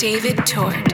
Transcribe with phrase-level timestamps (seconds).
[0.00, 0.89] David Tort.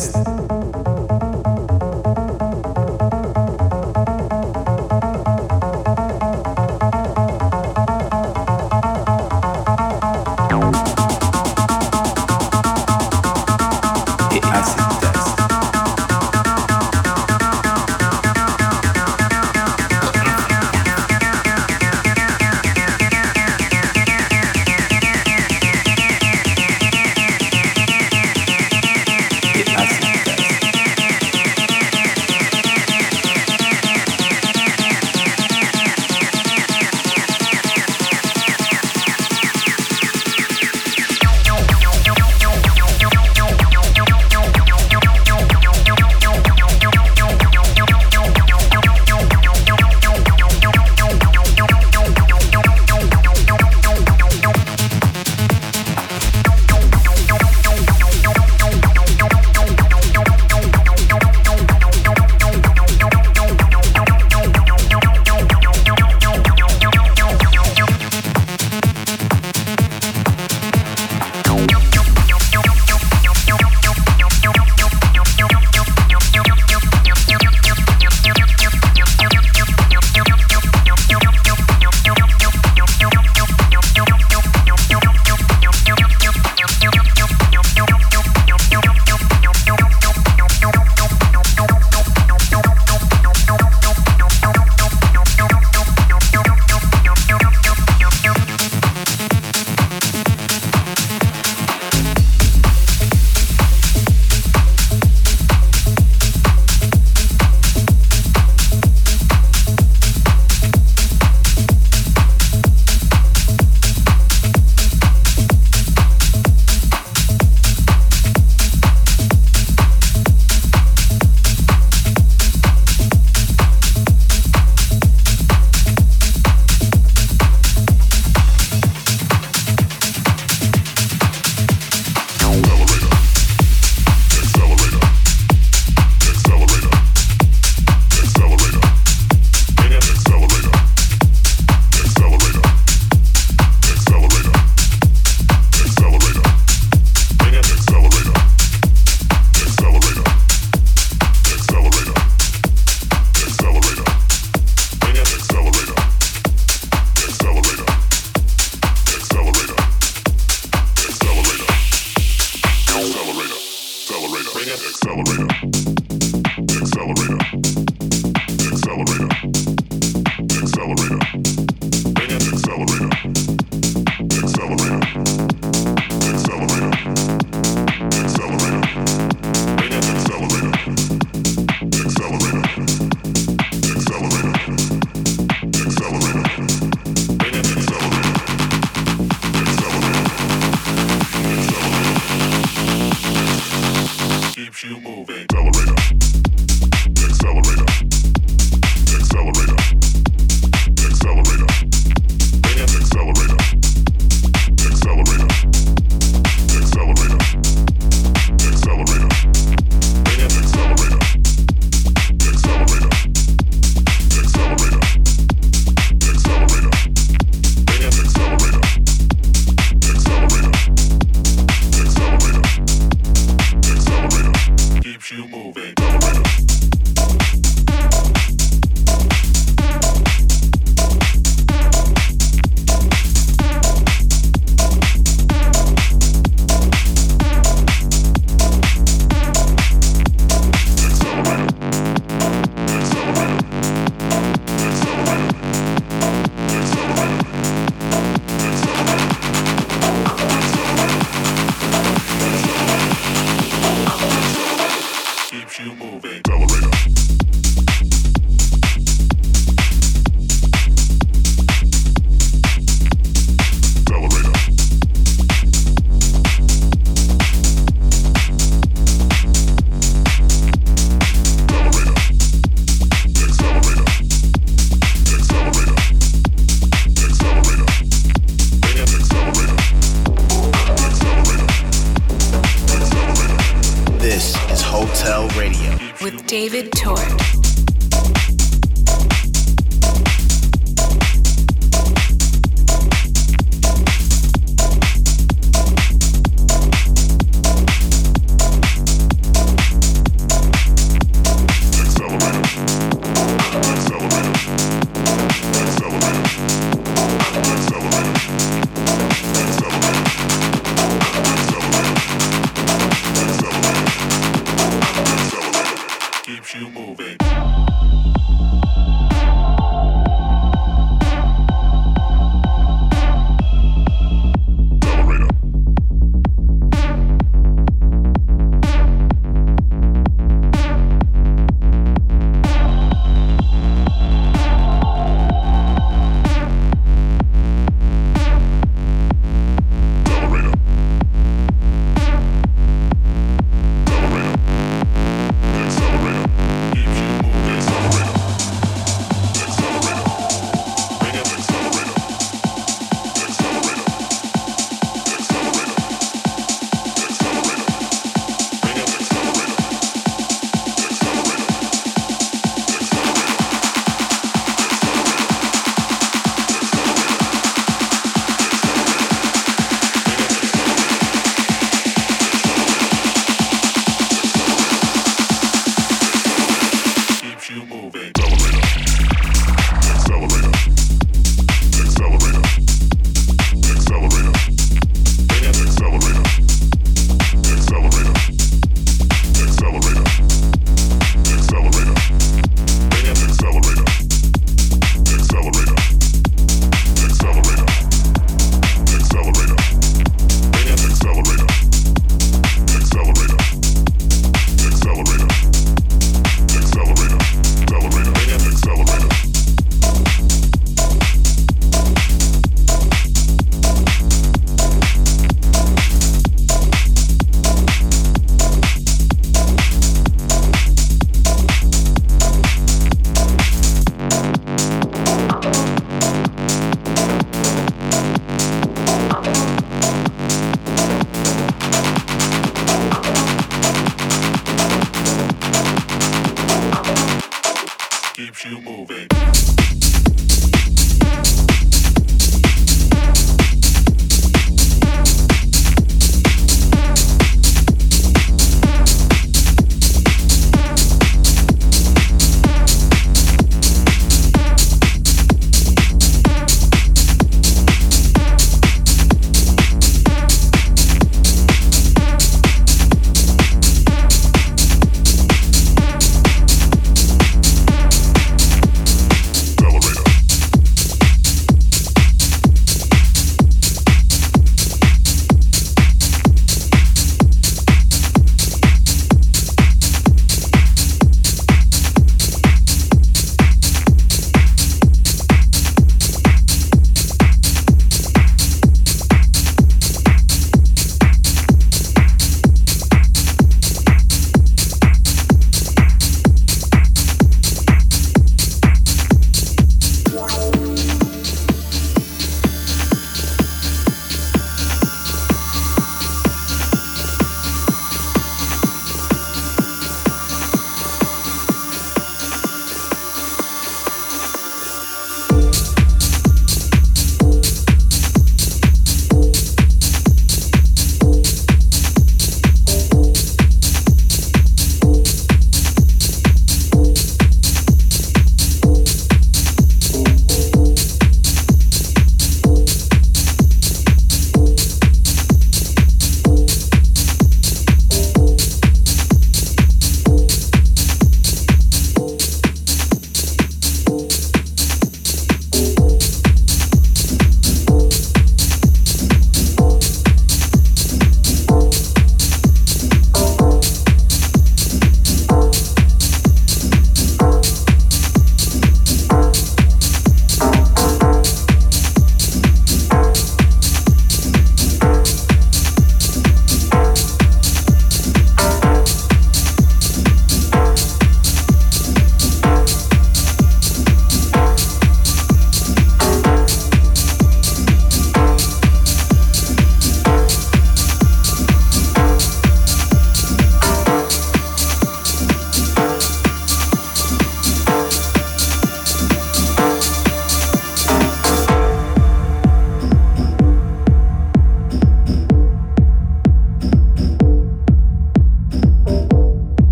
[0.00, 0.29] Acid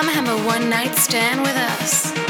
[0.00, 2.29] Come have a one night stand with us.